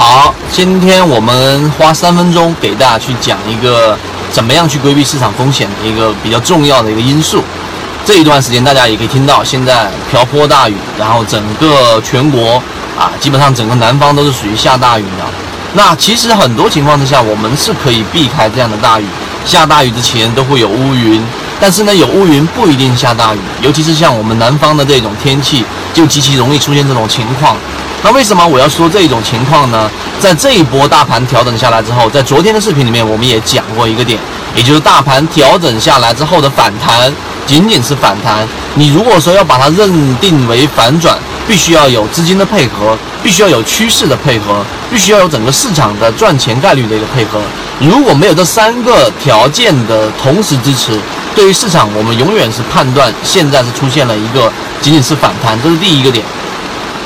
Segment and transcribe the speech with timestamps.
[0.00, 3.94] 好，今天我们花三分钟给大家去讲一个
[4.32, 7.44] 怎么样去规避市场风险的一个比较重要的一个因素。
[8.02, 12.54] 这一段时间大家也可以听到，现在瓢泼大雨，然后整个全国
[12.98, 15.24] 啊，基本上整个南方都是属于下大雨的。
[15.74, 19.04] 那其实很多情况之下，我们是可以避开这样的大雨。
[19.44, 21.22] 下大雨之前都会有乌云，
[21.60, 25.62] 但是呢，有乌云不一定下大雨，尤其是像我们南方的这种天气，
[25.92, 27.54] 就极其容易出现这种情况。
[28.02, 29.90] 那为什么我要说这一种情况呢？
[30.18, 34.18] 在这一波大盘调整下来之后，在昨天的视频里面我们也讲过一个点，
[34.54, 37.12] 也就是大盘调整下来之后的反弹，
[37.46, 38.46] 仅仅是反弹。
[38.74, 47.38] 你如果说要把它认定为反转，必须要有资金的配合，必须要有趋势的配合，必须要有整个市场的赚钱概率的一个配合。
[47.80, 50.98] 如果没有这三个条件的同时支持，
[51.34, 56.24] 对于市场我们永远是判断现在是出现了一个仅仅是反弹，这是第一个点。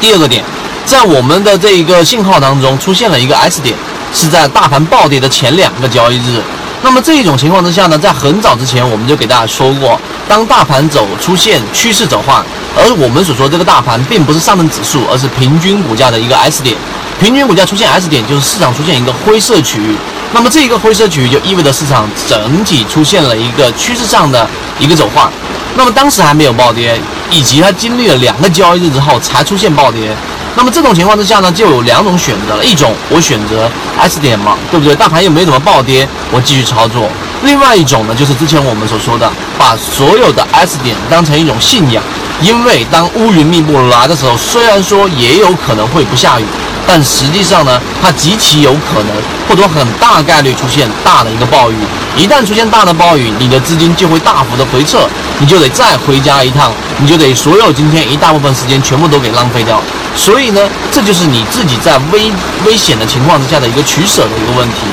[0.00, 0.44] 第二个点，
[0.88, 3.76] 在我们的这一个信号当中出现了一个 S 点，
[4.14, 6.40] 是在大盘暴跌的前两个交易日。
[6.82, 12.42] 那么这一种情况之下呢，在很早之前我们就给大家说过，当大盘走出现趋势走化，
[12.74, 16.74] 而我们所说这个大盘并不是上证指数，而是平均股价的一个 S 点。
[17.20, 19.94] 平均股价出现 S 点，就是市场出现一个灰色区域。
[20.32, 25.30] 那么这一个灰色区域就意味着市场整体出现了一个趋势上的一个走化。
[25.76, 26.98] 那么当时还没有暴跌，
[27.30, 30.16] 以及它经历了两个交易日之后才出现暴跌。
[30.58, 34.92] 那么这种情况之下呢，就有两种选择了：一种我选择 S 点嘛，对不对？
[34.96, 37.08] 大盘又没怎么暴跌，我继续操作。
[37.44, 42.02] 另外一种呢，就是之前我们所说的，把所有的 S 点当成一种信仰，
[42.42, 46.44] 因为当乌云密布来的时候，虽然说也有可能会不下雨。
[46.90, 49.14] 但实际上呢，它极其有可能，
[49.46, 51.74] 或者很大概率出现大的一个暴雨。
[52.16, 55.06] 一旦出现大的暴雨，你的资金就会大幅的回撤，
[55.38, 59.82] 你就得再回家一趟，你就得所有今天一大部分时间全部都给浪费掉。
[60.16, 62.32] 所以呢，这就是你自己在危
[62.64, 64.86] 危险的情况之下的一个取舍的一个问题。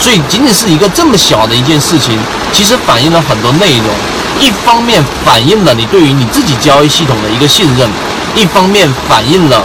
[0.00, 2.18] 所以，仅仅是一个这么小的一件事情，
[2.52, 3.86] 其实反映了很多内容。
[4.40, 7.88] 一方面反映了你对于你自己交易系统的一个信任，
[8.34, 9.62] 一方面反映了。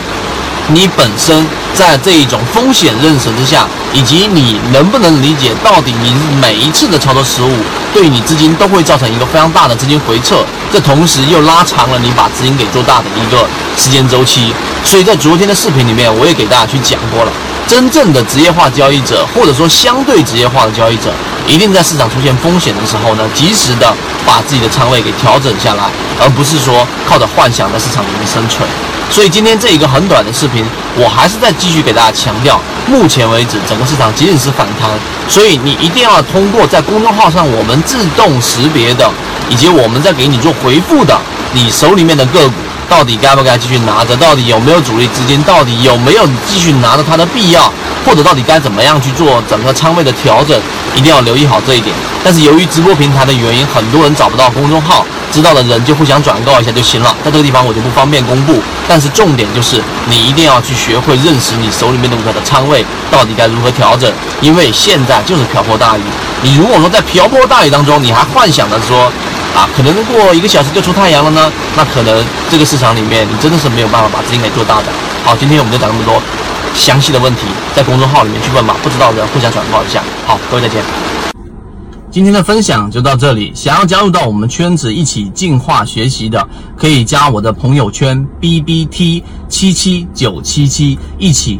[0.67, 1.45] 你本身
[1.75, 6.11] 在这一种风险认识之下，以及你能不能理解到底你
[6.41, 7.51] 每一次的操作失误，
[7.93, 10.43] 对你资金都会造成一个非常大的资金回撤，
[10.73, 14.51] 这同时又拉长了你把资金给做大的一个时间周期。
[14.83, 17.31] 所以在昨天的视频里面，我也给大家去讲过了，
[17.67, 21.11] 真正的职业化交易者，或者说相对职业化的交易者，
[21.47, 23.91] 一定在市场出现风险的时候呢，及时的
[24.25, 25.89] 把自己的仓位给调整下来，
[26.21, 28.67] 而不是说靠着幻想在市场里面生存。
[29.09, 30.65] 所以今天这一个很短的视频，
[30.95, 34.89] 我还是在继续给大家强调，目前为止整个市场仅仅是反弹，
[35.27, 39.09] 所以你一定要通过在公众号上我们自动识别的，
[39.49, 41.19] 以及我们在给你做回复的，
[41.53, 42.53] 你手里面的个股。
[42.89, 44.15] 到底该不该继续拿着？
[44.17, 45.41] 到底有没有主力资金？
[45.43, 47.71] 到底有没有继续拿着它的必要？
[48.05, 50.59] 或者到底该怎么样去做整个仓位的调整？
[50.95, 51.95] 一定要留意好这一点。
[52.23, 57.15] 但是由于直播平台的原因，很多人找不到公众号，知道的人就互相转告一下就行了。
[57.23, 58.61] 在这个地方我就不方便公布。
[58.87, 66.01] 但是重点就是你一定要去学会认识你手里面的股票的仓位到底该如何调整，因为现在就是瓢泼大雨。
[66.43, 69.11] 你如果说在瓢泼大雨当中，你还幻想着说。
[69.55, 74.91] 啊，可能过一个小时就出太阳了呢，那可能这个市场里面你真的是没有办法把资金给做大的。
[75.23, 76.21] 好，今天我们就讲那么多
[76.73, 80.03] 详细的问题，在公众号里面去问吧，不知道的互相转告一下。
[80.25, 80.83] 好，各位再见。
[82.11, 86.45] 今天的分享就到这里，想要加入到我们圈子一起进化学习的，
[86.77, 91.59] 可以加我的朋友圈 B B T 七七九七七一起。